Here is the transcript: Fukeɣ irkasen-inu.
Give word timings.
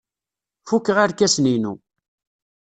Fukeɣ 0.67 0.97
irkasen-inu. 1.03 1.73